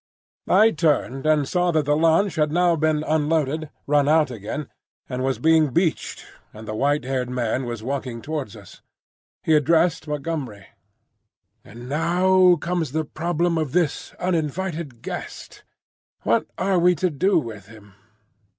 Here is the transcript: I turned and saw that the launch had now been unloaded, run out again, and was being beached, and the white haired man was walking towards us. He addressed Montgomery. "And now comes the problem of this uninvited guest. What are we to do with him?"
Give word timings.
I 0.49 0.71
turned 0.71 1.27
and 1.27 1.47
saw 1.47 1.69
that 1.69 1.85
the 1.85 1.95
launch 1.95 2.33
had 2.33 2.51
now 2.51 2.75
been 2.75 3.03
unloaded, 3.03 3.69
run 3.85 4.09
out 4.09 4.31
again, 4.31 4.67
and 5.07 5.23
was 5.23 5.37
being 5.37 5.69
beached, 5.69 6.25
and 6.51 6.67
the 6.67 6.73
white 6.73 7.03
haired 7.03 7.29
man 7.29 7.65
was 7.65 7.83
walking 7.83 8.19
towards 8.19 8.55
us. 8.55 8.81
He 9.43 9.53
addressed 9.53 10.07
Montgomery. 10.07 10.65
"And 11.63 11.87
now 11.87 12.55
comes 12.55 12.93
the 12.93 13.05
problem 13.05 13.59
of 13.59 13.73
this 13.73 14.15
uninvited 14.19 15.03
guest. 15.03 15.61
What 16.23 16.47
are 16.57 16.79
we 16.79 16.95
to 16.95 17.11
do 17.11 17.37
with 17.37 17.67
him?" 17.67 17.93